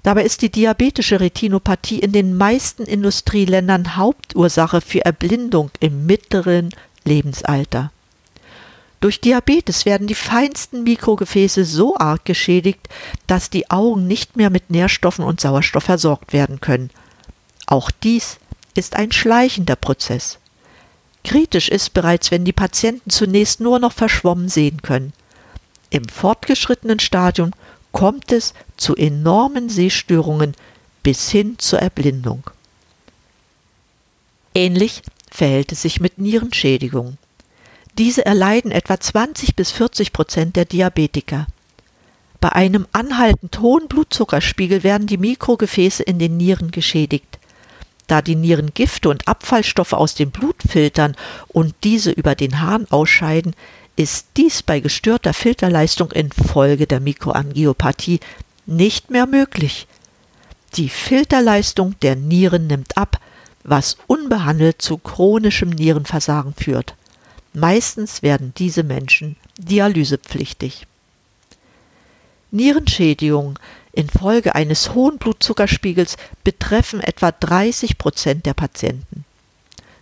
Dabei 0.02 0.24
ist 0.24 0.42
die 0.42 0.50
diabetische 0.50 1.20
Retinopathie 1.20 2.00
in 2.00 2.12
den 2.12 2.36
meisten 2.36 2.84
Industrieländern 2.84 3.96
Hauptursache 3.96 4.80
für 4.80 5.04
Erblindung 5.04 5.70
im 5.78 6.06
mittleren 6.06 6.70
Lebensalter. 7.04 7.92
Durch 9.00 9.20
Diabetes 9.20 9.84
werden 9.84 10.06
die 10.06 10.14
feinsten 10.14 10.84
Mikrogefäße 10.84 11.64
so 11.64 11.96
arg 11.96 12.24
geschädigt, 12.24 12.88
dass 13.26 13.50
die 13.50 13.68
Augen 13.70 14.06
nicht 14.06 14.36
mehr 14.36 14.50
mit 14.50 14.70
Nährstoffen 14.70 15.24
und 15.24 15.40
Sauerstoff 15.40 15.84
versorgt 15.84 16.32
werden 16.32 16.60
können. 16.60 16.90
Auch 17.66 17.90
dies 17.90 18.38
ist 18.74 18.94
ein 18.94 19.10
schleichender 19.10 19.76
Prozess. 19.76 20.38
Kritisch 21.24 21.68
ist 21.68 21.94
bereits, 21.94 22.30
wenn 22.30 22.44
die 22.44 22.52
Patienten 22.52 23.10
zunächst 23.10 23.60
nur 23.60 23.78
noch 23.78 23.92
verschwommen 23.92 24.48
sehen 24.48 24.82
können. 24.82 25.12
Im 25.90 26.08
fortgeschrittenen 26.08 26.98
Stadium 26.98 27.52
kommt 27.92 28.32
es 28.32 28.54
zu 28.76 28.96
enormen 28.96 29.68
Sehstörungen 29.68 30.54
bis 31.02 31.30
hin 31.30 31.58
zur 31.58 31.80
Erblindung. 31.80 32.42
Ähnlich 34.54 35.02
verhält 35.30 35.72
es 35.72 35.82
sich 35.82 36.00
mit 36.00 36.18
Nierenschädigungen. 36.18 37.18
Diese 37.98 38.24
erleiden 38.24 38.70
etwa 38.70 38.98
20 38.98 39.54
bis 39.54 39.70
40 39.70 40.12
Prozent 40.12 40.56
der 40.56 40.64
Diabetiker. 40.64 41.46
Bei 42.40 42.50
einem 42.50 42.86
anhaltend 42.92 43.60
hohen 43.60 43.86
Blutzuckerspiegel 43.86 44.82
werden 44.82 45.06
die 45.06 45.18
Mikrogefäße 45.18 46.02
in 46.02 46.18
den 46.18 46.36
Nieren 46.36 46.70
geschädigt. 46.70 47.38
Da 48.06 48.22
die 48.22 48.36
Nieren 48.36 48.72
Gifte 48.74 49.08
und 49.08 49.28
Abfallstoffe 49.28 49.92
aus 49.92 50.14
dem 50.14 50.30
Blut 50.30 50.56
filtern 50.66 51.16
und 51.48 51.74
diese 51.84 52.10
über 52.10 52.34
den 52.34 52.60
Hahn 52.60 52.86
ausscheiden, 52.90 53.54
ist 53.96 54.28
dies 54.36 54.62
bei 54.62 54.80
gestörter 54.80 55.34
Filterleistung 55.34 56.10
infolge 56.12 56.86
der 56.86 57.00
Mikroangiopathie 57.00 58.20
nicht 58.66 59.10
mehr 59.10 59.26
möglich. 59.26 59.86
Die 60.76 60.88
Filterleistung 60.88 61.94
der 62.00 62.16
Nieren 62.16 62.66
nimmt 62.66 62.96
ab, 62.96 63.20
was 63.64 63.96
unbehandelt 64.06 64.80
zu 64.80 64.98
chronischem 64.98 65.70
Nierenversagen 65.70 66.54
führt. 66.54 66.94
Meistens 67.52 68.22
werden 68.22 68.54
diese 68.56 68.82
Menschen 68.82 69.36
dialysepflichtig. 69.58 70.86
Nierenschädigungen 72.52 73.58
infolge 73.92 74.54
eines 74.54 74.94
hohen 74.94 75.18
Blutzuckerspiegels 75.18 76.16
betreffen 76.44 77.00
etwa 77.00 77.32
30 77.32 77.98
Prozent 77.98 78.46
der 78.46 78.54
Patienten. 78.54 79.24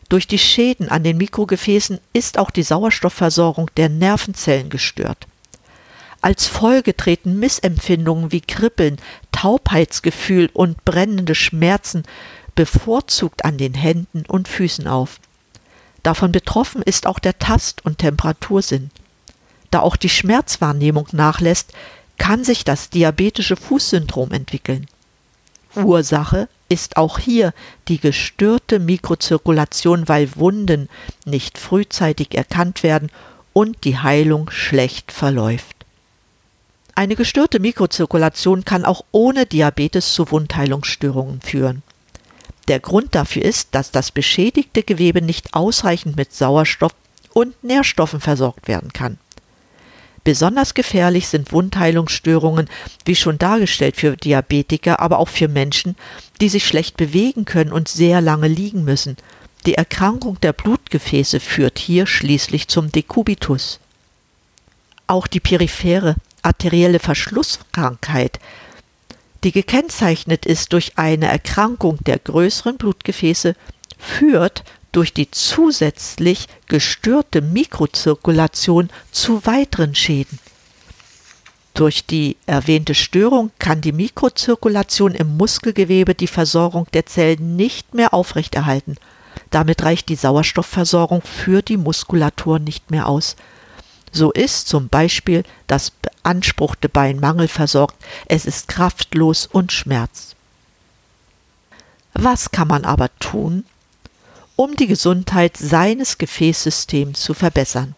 Durch 0.09 0.27
die 0.27 0.39
Schäden 0.39 0.89
an 0.89 1.05
den 1.05 1.17
Mikrogefäßen 1.19 2.01
ist 2.13 2.37
auch 2.37 2.51
die 2.51 2.65
Sauerstoffversorgung 2.65 3.71
der 3.77 3.89
Nervenzellen 3.89 4.69
gestört. 4.69 5.27
Als 6.21 6.47
Folge 6.47 6.97
treten 6.97 7.39
Missempfindungen 7.39 8.33
wie 8.33 8.41
Kribbeln, 8.41 8.99
Taubheitsgefühl 9.33 10.51
und 10.53 10.85
brennende 10.85 11.35
Schmerzen 11.35 12.03
bevorzugt 12.55 13.45
an 13.45 13.57
den 13.57 13.75
Händen 13.75 14.25
und 14.27 14.49
Füßen 14.49 14.87
auf. 14.87 15.21
Davon 16.03 16.33
betroffen 16.33 16.83
ist 16.83 17.07
auch 17.07 17.19
der 17.19 17.39
Tast- 17.39 17.85
und 17.85 17.99
Temperatursinn. 17.99 18.91
Da 19.71 19.81
auch 19.81 19.97
die 19.97 20.09
Schmerzwahrnehmung 20.09 21.07
nachlässt, 21.13 21.73
kann 22.21 22.45
sich 22.45 22.65
das 22.65 22.91
diabetische 22.91 23.57
Fußsyndrom 23.57 24.31
entwickeln. 24.33 24.87
Ursache 25.75 26.49
ist 26.69 26.99
auch 26.99 27.19
hier 27.19 27.55
die 27.89 27.99
gestörte 27.99 28.79
Mikrozirkulation, 28.79 30.07
weil 30.07 30.37
Wunden 30.37 30.91
nicht 31.25 31.57
frühzeitig 31.57 32.35
erkannt 32.35 32.83
werden 32.83 33.11
und 33.55 33.85
die 33.85 33.99
Heilung 33.99 34.51
schlecht 34.51 35.13
verläuft. 35.13 35.75
Eine 36.95 37.17
gestörte 37.17 37.59
Mikrozirkulation 37.59 38.67
kann 38.67 38.85
auch 38.85 39.03
ohne 39.13 39.47
Diabetes 39.47 40.13
zu 40.13 40.31
Wundheilungsstörungen 40.31 41.41
führen. 41.41 41.83
Der 42.69 42.81
Grund 42.81 43.15
dafür 43.15 43.43
ist, 43.43 43.69
dass 43.73 43.93
das 43.93 44.11
beschädigte 44.11 44.83
Gewebe 44.83 45.23
nicht 45.23 45.55
ausreichend 45.55 46.17
mit 46.17 46.35
Sauerstoff 46.35 46.93
und 47.33 47.65
Nährstoffen 47.65 48.21
versorgt 48.21 48.69
werden 48.69 48.93
kann. 48.93 49.19
Besonders 50.31 50.75
gefährlich 50.75 51.27
sind 51.27 51.51
Wundheilungsstörungen, 51.51 52.69
wie 53.05 53.17
schon 53.17 53.37
dargestellt, 53.37 53.97
für 53.97 54.17
Diabetiker, 54.17 55.01
aber 55.01 55.19
auch 55.19 55.29
für 55.29 55.49
Menschen, 55.49 55.97
die 56.41 56.49
sich 56.49 56.65
schlecht 56.69 56.97
bewegen 56.97 57.47
können 57.47 57.73
und 57.73 57.89
sehr 57.89 58.21
lange 58.21 58.47
liegen 58.47 58.85
müssen. 58.85 59.17
Die 59.67 59.75
Erkrankung 59.75 60.41
der 60.41 60.53
Blutgefäße 60.53 61.41
führt 61.41 61.81
hier 61.81 62.07
schließlich 62.07 62.69
zum 62.69 62.93
Dekubitus. 62.93 63.81
Auch 65.09 65.27
die 65.27 65.41
periphere 65.41 66.15
arterielle 66.43 67.01
Verschlusskrankheit, 67.01 68.39
die 69.43 69.51
gekennzeichnet 69.51 70.47
ist 70.47 70.73
durch 70.75 70.97
eine 70.97 71.27
Erkrankung 71.27 71.99
der 72.05 72.21
größeren 72.21 72.77
Blutgefäße, 72.77 73.57
führt 73.99 74.63
durch 74.93 75.13
die 75.13 75.31
zusätzlich 75.31 76.49
gestörte 76.67 77.41
Mikrozirkulation 77.41 78.91
zu 79.11 79.45
weiteren 79.47 79.95
Schäden. 79.95 80.39
Durch 81.75 82.05
die 82.05 82.37
erwähnte 82.47 82.95
Störung 82.95 83.53
kann 83.59 83.81
die 83.81 83.93
Mikrozirkulation 83.93 85.15
im 85.15 85.37
Muskelgewebe 85.37 86.15
die 86.15 86.27
Versorgung 86.27 86.87
der 86.93 87.07
Zellen 87.07 87.57
nicht 87.57 87.95
mehr 87.95 88.13
aufrechterhalten. 88.13 88.97
Damit 89.51 89.83
reicht 89.83 90.09
die 90.09 90.17
Sauerstoffversorgung 90.17 91.23
für 91.23 91.63
die 91.63 91.77
Muskulatur 91.77 92.59
nicht 92.59 92.91
mehr 92.91 93.07
aus. 93.07 93.37
So 94.13 94.33
ist 94.33 94.69
zum 94.69 94.89
Beispiel 94.89 95.45
das 95.69 95.91
beanspruchte 95.91 96.89
Bein 96.89 97.21
mangelversorgt, 97.21 97.97
es 98.27 98.45
ist 98.45 98.67
kraftlos 98.69 99.47
und 99.47 99.71
schmerzt. 99.71 100.35
Was 102.13 102.51
kann 102.51 102.69
man 102.69 102.85
aber 102.85 103.09
tun, 103.21 103.65
um 104.61 104.77
die 104.77 104.89
Gesundheit 104.89 105.57
seines 105.57 106.19
Gefäßsystems 106.19 107.23
zu 107.23 107.33
verbessern. 107.33 107.95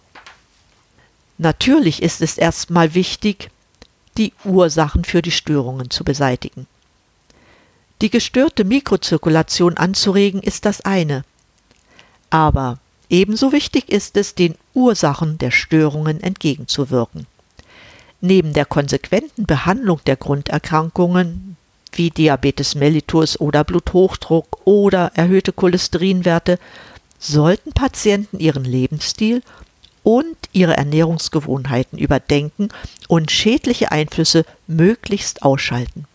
Natürlich 1.37 2.01
ist 2.01 2.23
es 2.23 2.39
erstmal 2.39 2.95
wichtig, 2.95 3.51
die 4.17 4.33
Ursachen 4.45 5.05
für 5.05 5.23
die 5.23 5.33
Störungen 5.33 5.91
zu 5.91 6.05
beseitigen. 6.05 6.69
Die 8.01 8.11
gestörte 8.11 8.63
Mikrozirkulation 8.63 9.77
anzuregen 9.77 10.41
ist 10.41 10.65
das 10.65 10.83
eine, 10.83 11.25
aber 12.31 12.79
ebenso 13.09 13.51
wichtig 13.51 13.89
ist 13.89 14.17
es, 14.17 14.37
den 14.37 14.55
Ursachen 14.73 15.39
der 15.39 15.51
Störungen 15.51 16.23
entgegenzuwirken. 16.23 17.27
Neben 18.21 18.53
der 18.53 18.67
konsequenten 18.67 19.47
Behandlung 19.47 20.01
der 20.07 20.15
Grunderkrankungen 20.15 21.52
wie 21.99 22.11
Diabetes 22.11 22.75
mellitus 22.75 23.41
oder 23.41 23.65
Bluthochdruck 23.65 24.59
oder 24.65 25.13
erhöhte 25.15 25.53
Cholesterinwerte, 25.53 26.59
sollten 27.19 27.73
Patienten 27.73 28.41
ihren 28.41 28.65
Lebensstil 28.65 29.43
und 30.03 30.37
ihre 30.53 30.77
Ernährungsgewohnheiten 30.77 31.99
überdenken 31.99 32.69
und 33.09 33.31
schädliche 33.31 33.93
Einflüsse 33.93 34.45
möglichst 34.67 35.43
ausschalten. 35.43 36.07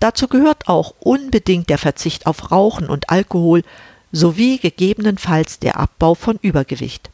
Dazu 0.00 0.28
gehört 0.28 0.68
auch 0.68 0.94
unbedingt 1.00 1.68
der 1.68 1.78
Verzicht 1.78 2.26
auf 2.26 2.50
Rauchen 2.50 2.88
und 2.88 3.10
Alkohol 3.10 3.62
sowie 4.12 4.58
gegebenenfalls 4.58 5.58
der 5.58 5.78
Abbau 5.78 6.14
von 6.14 6.38
Übergewicht. 6.40 7.10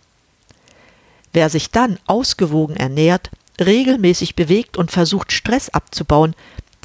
Wer 1.33 1.49
sich 1.49 1.71
dann 1.71 1.99
ausgewogen 2.07 2.77
ernährt, 2.77 3.31
regelmäßig 3.61 4.37
bewegt 4.37 4.77
und 4.77 4.91
versucht 4.91 5.33
Stress 5.33 5.69
abzubauen, 5.69 6.35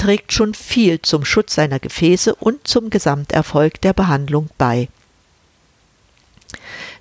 trägt 0.06 0.34
schon 0.34 0.54
viel 0.54 1.02
zum 1.02 1.26
Schutz 1.26 1.56
seiner 1.56 1.80
Gefäße 1.80 2.36
und 2.36 2.68
zum 2.68 2.92
Gesamterfolg 2.92 3.82
der 3.82 3.94
Behandlung 3.94 4.50
bei. 4.56 4.88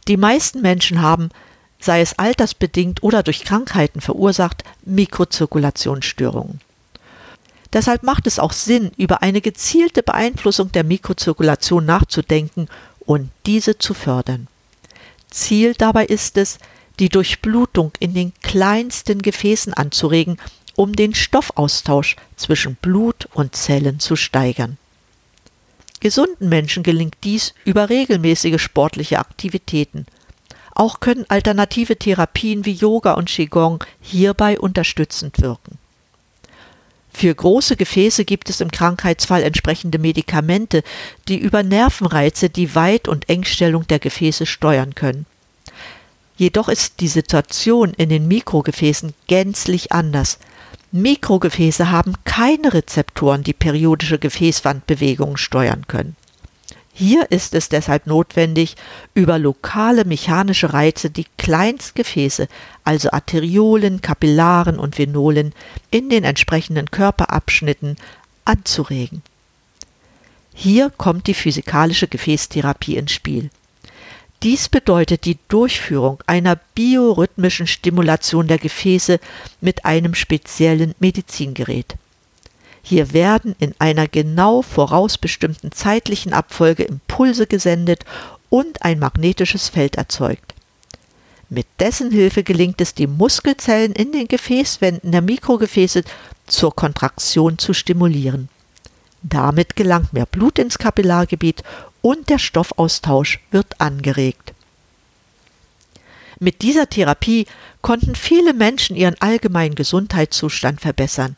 Die 0.09 0.17
meisten 0.17 0.63
Menschen 0.63 1.03
haben, 1.03 1.29
sei 1.79 2.01
es 2.01 2.19
altersbedingt 2.19 3.03
oder 3.03 3.23
durch 3.23 3.45
Krankheiten 3.45 4.01
verursacht, 4.01 4.65
Mikrozirkulationsstörungen. 4.87 6.63
Deshalb 7.75 8.05
macht 8.05 8.27
es 8.27 8.39
auch 8.39 8.53
Sinn, 8.53 8.91
über 8.97 9.21
eine 9.21 9.43
gezielte 9.43 10.03
Beeinflussung 10.03 10.73
der 10.73 10.85
Mikrozirkulation 10.85 11.85
nachzudenken 11.85 12.69
und 13.01 13.29
diese 13.45 13.77
zu 13.77 13.93
fördern. 13.93 14.49
Ziel 15.29 15.75
dabei 15.75 16.07
ist 16.07 16.39
es, 16.39 16.59
die 17.01 17.11
Durchblutung 17.11 17.93
in 17.99 18.15
den 18.15 18.33
kleinsten 18.41 19.21
Gefäßen 19.21 19.75
anzuregen 19.75 20.39
um 20.77 20.95
den 20.95 21.15
Stoffaustausch 21.15 22.17
zwischen 22.37 22.77
Blut 22.77 23.29
und 23.33 23.55
Zellen 23.55 24.01
zu 24.01 24.17
steigern. 24.17 24.79
Gesunden 26.01 26.49
Menschen 26.49 26.83
gelingt 26.83 27.17
dies 27.25 27.55
über 27.65 27.89
regelmäßige 27.89 28.61
sportliche 28.61 29.19
Aktivitäten. 29.19 30.07
Auch 30.75 31.01
können 31.01 31.25
alternative 31.29 31.97
Therapien 31.97 32.65
wie 32.65 32.73
Yoga 32.73 33.13
und 33.13 33.29
Qigong 33.29 33.85
hierbei 34.01 34.59
unterstützend 34.59 35.41
wirken. 35.41 35.79
Für 37.13 37.33
große 37.33 37.77
Gefäße 37.77 38.25
gibt 38.25 38.51
es 38.51 38.61
im 38.61 38.73
Krankheitsfall 38.73 39.45
entsprechende 39.45 39.99
Medikamente, 39.99 40.83
die 41.29 41.39
über 41.39 41.63
Nervenreize 41.63 42.51
die 42.51 42.75
Weit- 42.75 43.07
und 43.07 43.29
Engstellung 43.29 43.87
der 43.87 44.01
Gefäße 44.01 44.47
steuern 44.47 44.97
können. 44.97 45.25
Jedoch 46.37 46.69
ist 46.69 46.99
die 46.99 47.09
Situation 47.09 47.95
in 47.95 48.09
den 48.09 48.27
Mikrogefäßen 48.27 49.15
gänzlich 49.29 49.93
anders, 49.93 50.41
Mikrogefäße 50.95 51.91
haben 51.91 52.15
keine 52.23 52.73
Rezeptoren, 52.73 53.43
die 53.43 53.53
periodische 53.53 54.21
Gefäßwandbewegungen 54.21 55.37
steuern 55.37 55.89
können. 55.89 56.15
Hier 56.93 57.33
ist 57.33 57.53
es 57.55 57.69
deshalb 57.69 58.07
notwendig, 58.07 58.77
über 59.13 59.41
lokale 59.41 60.05
mechanische 60.05 60.73
Reize 60.73 61.11
die 61.11 61.27
Kleinstgefäße, 61.37 62.47
also 62.85 63.11
Arteriolen, 63.11 64.03
Kapillaren 64.03 64.79
und 64.79 64.97
Venolen, 64.97 65.53
in 65.91 66.11
den 66.11 66.23
entsprechenden 66.23 66.89
Körperabschnitten 66.93 67.97
anzuregen. 68.45 69.23
Hier 70.55 70.91
kommt 70.91 71.27
die 71.27 71.35
physikalische 71.35 72.07
Gefäßtherapie 72.07 72.97
ins 72.97 73.11
Spiel. 73.11 73.51
Dies 74.45 74.69
bedeutet 74.69 75.25
die 75.25 75.39
Durchführung 75.49 76.23
einer 76.27 76.57
biorhythmischen 76.75 77.67
Stimulation 77.67 78.47
der 78.47 78.59
Gefäße 78.59 79.19
mit 79.63 79.87
einem 79.87 80.15
speziellen 80.15 80.95
Medizingerät. 80.99 81.97
Hier 82.83 83.15
werden 83.15 83.57
in 83.59 83.75
einer 83.79 84.07
genau 84.07 84.61
vorausbestimmten 84.61 85.73
zeitlichen 85.73 86.35
Abfolge 86.35 86.83
Impulse 86.83 87.47
gesendet 87.47 88.05
und 88.51 88.83
ein 88.83 88.99
magnetisches 88.99 89.71
Feld 89.71 89.97
erzeugt. 89.97 90.53
Mit 91.49 91.67
dessen 91.81 92.11
Hilfe 92.11 92.43
gelingt 92.43 92.83
es, 92.83 92.93
die 92.93 93.07
Muskelzellen 93.07 93.93
in 93.93 94.13
den 94.13 94.29
Gefäßwänden 94.29 95.11
der 95.11 95.23
Mikrogefäße 95.23 96.05
zur 96.47 96.77
Kontraktion 96.77 97.57
zu 97.57 97.73
stimulieren. 97.73 98.51
Damit 99.27 99.75
gelangt 99.75 100.13
mehr 100.13 100.27
Blut 100.27 100.59
ins 100.59 100.77
Kapillargebiet 100.77 101.63
und 102.03 102.29
der 102.29 102.39
Stoffaustausch 102.39 103.41
wird 103.51 103.81
angeregt. 103.81 104.53
Mit 106.39 106.61
dieser 106.61 106.91
Therapie 106.91 107.47
konnten 107.81 108.17
viele 108.17 108.53
Menschen 108.53 108.97
ihren 108.97 109.19
allgemeinen 109.21 109.77
Gesundheitszustand 109.77 110.83
verbessern, 110.83 111.37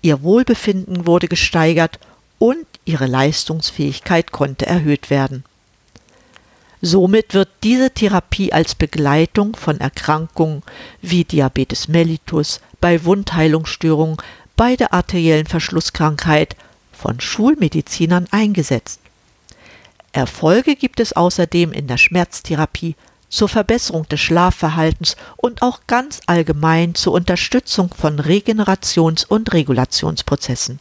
ihr 0.00 0.22
Wohlbefinden 0.22 1.06
wurde 1.06 1.26
gesteigert 1.26 1.98
und 2.38 2.66
ihre 2.84 3.06
Leistungsfähigkeit 3.06 4.30
konnte 4.30 4.66
erhöht 4.66 5.10
werden. 5.10 5.44
Somit 6.82 7.34
wird 7.34 7.48
diese 7.64 7.90
Therapie 7.90 8.52
als 8.52 8.76
Begleitung 8.76 9.56
von 9.56 9.80
Erkrankungen 9.80 10.62
wie 11.02 11.24
Diabetes 11.24 11.88
mellitus, 11.88 12.60
bei 12.80 13.04
Wundheilungsstörungen, 13.04 14.18
bei 14.54 14.76
der 14.76 14.92
arteriellen 14.92 15.46
Verschlusskrankheit 15.46 16.54
von 17.04 17.20
Schulmedizinern 17.20 18.28
eingesetzt. 18.30 18.98
Erfolge 20.12 20.74
gibt 20.74 21.00
es 21.00 21.12
außerdem 21.12 21.70
in 21.70 21.86
der 21.86 21.98
Schmerztherapie, 21.98 22.96
zur 23.28 23.50
Verbesserung 23.50 24.08
des 24.08 24.20
Schlafverhaltens 24.20 25.16
und 25.36 25.60
auch 25.60 25.80
ganz 25.86 26.22
allgemein 26.24 26.94
zur 26.94 27.12
Unterstützung 27.12 27.92
von 27.92 28.18
Regenerations- 28.18 29.26
und 29.26 29.52
Regulationsprozessen. 29.52 30.80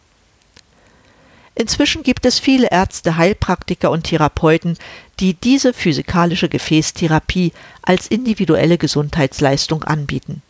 Inzwischen 1.56 2.04
gibt 2.04 2.26
es 2.26 2.40
viele 2.40 2.72
Ärzte, 2.72 3.18
Heilpraktiker 3.18 3.92
und 3.92 4.04
Therapeuten, 4.04 4.78
die 5.20 5.34
diese 5.34 5.74
physikalische 5.74 6.48
Gefäßtherapie 6.48 7.52
als 7.82 8.08
individuelle 8.08 8.78
Gesundheitsleistung 8.78 9.84
anbieten. 9.84 10.42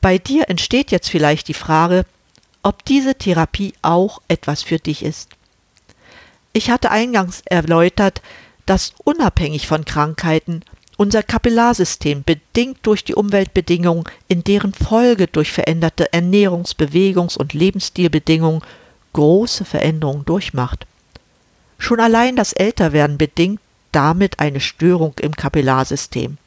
Bei 0.00 0.18
dir 0.18 0.50
entsteht 0.50 0.90
jetzt 0.90 1.10
vielleicht 1.10 1.46
die 1.46 1.54
Frage, 1.54 2.04
ob 2.62 2.84
diese 2.84 3.14
Therapie 3.14 3.74
auch 3.82 4.20
etwas 4.28 4.62
für 4.62 4.78
dich 4.78 5.04
ist. 5.04 5.30
Ich 6.52 6.70
hatte 6.70 6.90
eingangs 6.90 7.42
erläutert, 7.44 8.22
dass 8.66 8.92
unabhängig 9.04 9.66
von 9.66 9.84
Krankheiten 9.84 10.62
unser 10.96 11.22
Kapillarsystem 11.22 12.22
bedingt 12.22 12.78
durch 12.82 13.04
die 13.04 13.14
Umweltbedingungen, 13.14 14.04
in 14.28 14.44
deren 14.44 14.72
Folge 14.72 15.26
durch 15.26 15.50
veränderte 15.50 16.12
Ernährungs-, 16.12 16.76
Bewegungs- 16.76 17.36
und 17.36 17.54
Lebensstilbedingungen 17.54 18.62
große 19.12 19.64
Veränderungen 19.64 20.24
durchmacht. 20.24 20.86
Schon 21.78 21.98
allein 21.98 22.36
das 22.36 22.52
Älterwerden 22.52 23.18
bedingt 23.18 23.60
damit 23.90 24.38
eine 24.38 24.60
Störung 24.60 25.14
im 25.20 25.34
Kapillarsystem. 25.34 26.38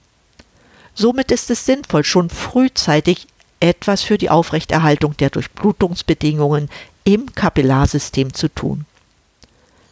Somit 0.93 1.32
ist 1.32 1.49
es 1.51 1.65
sinnvoll, 1.65 2.04
schon 2.04 2.30
frühzeitig 2.30 3.28
etwas 3.59 4.01
für 4.01 4.17
die 4.17 4.29
Aufrechterhaltung 4.29 5.15
der 5.17 5.29
Durchblutungsbedingungen 5.29 6.69
im 7.03 7.33
Kapillarsystem 7.33 8.33
zu 8.33 8.49
tun. 8.49 8.85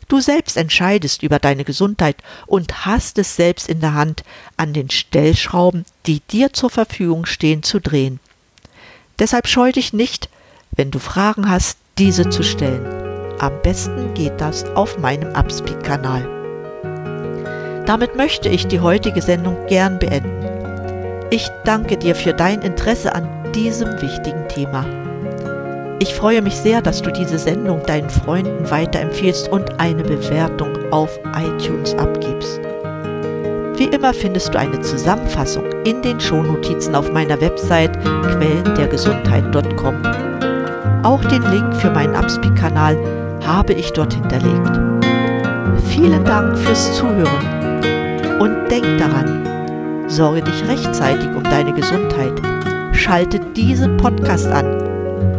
Du 0.09 0.19
selbst 0.19 0.57
entscheidest 0.57 1.23
über 1.23 1.39
deine 1.39 1.63
Gesundheit 1.63 2.17
und 2.45 2.85
hast 2.85 3.17
es 3.17 3.35
selbst 3.35 3.69
in 3.69 3.79
der 3.79 3.93
Hand, 3.93 4.23
an 4.57 4.73
den 4.73 4.89
Stellschrauben, 4.89 5.85
die 6.05 6.19
dir 6.19 6.53
zur 6.53 6.69
Verfügung 6.69 7.25
stehen, 7.25 7.63
zu 7.63 7.79
drehen. 7.79 8.19
Deshalb 9.19 9.47
scheu 9.47 9.71
dich 9.71 9.93
nicht, 9.93 10.29
wenn 10.75 10.91
du 10.91 10.99
Fragen 10.99 11.49
hast, 11.49 11.77
diese 11.97 12.29
zu 12.29 12.43
stellen. 12.43 12.85
Am 13.39 13.61
besten 13.61 14.13
geht 14.13 14.39
das 14.39 14.65
auf 14.75 14.97
meinem 14.99 15.33
Upspeak-Kanal. 15.35 16.27
Damit 17.85 18.15
möchte 18.15 18.49
ich 18.49 18.67
die 18.67 18.79
heutige 18.79 19.21
Sendung 19.21 19.65
gern 19.67 19.99
beenden. 19.99 20.42
Ich 21.33 21.49
danke 21.63 21.97
dir 21.97 22.13
für 22.13 22.31
dein 22.31 22.61
Interesse 22.61 23.15
an 23.15 23.27
diesem 23.55 23.99
wichtigen 23.99 24.47
Thema. 24.49 24.85
Ich 25.97 26.13
freue 26.13 26.43
mich 26.43 26.55
sehr, 26.55 26.79
dass 26.79 27.01
du 27.01 27.11
diese 27.11 27.39
Sendung 27.39 27.81
deinen 27.87 28.11
Freunden 28.11 28.69
weiterempfiehlst 28.69 29.49
und 29.49 29.79
eine 29.79 30.03
Bewertung 30.03 30.69
auf 30.91 31.19
iTunes 31.35 31.95
abgibst. 31.95 32.61
Wie 33.77 33.85
immer 33.85 34.13
findest 34.13 34.53
du 34.53 34.59
eine 34.59 34.79
Zusammenfassung 34.81 35.63
in 35.85 36.03
den 36.03 36.19
Shownotizen 36.19 36.93
auf 36.93 37.11
meiner 37.11 37.41
Website 37.41 37.99
quellendergesundheit.com. 38.03 40.03
Auch 41.01 41.25
den 41.25 41.41
Link 41.49 41.75
für 41.77 41.89
meinen 41.89 42.15
Upspeak-Kanal 42.15 42.95
habe 43.43 43.73
ich 43.73 43.91
dort 43.91 44.13
hinterlegt. 44.13 44.79
Vielen 45.89 46.23
Dank 46.25 46.55
fürs 46.59 46.93
Zuhören 46.93 47.81
und 48.39 48.69
denk 48.69 48.99
daran, 48.99 49.52
sorge 50.13 50.43
dich 50.43 50.67
rechtzeitig 50.67 51.27
um 51.29 51.43
deine 51.43 51.73
Gesundheit. 51.73 52.33
Schalte 52.93 53.39
diesen 53.39 53.97
Podcast 53.97 54.47
an 54.47 54.65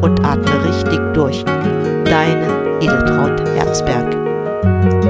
und 0.01 0.25
atme 0.25 0.51
richtig 0.69 1.01
durch. 1.15 1.45
Deine 1.45 2.79
Edeltraut 2.81 3.41
Herzberg. 3.57 5.04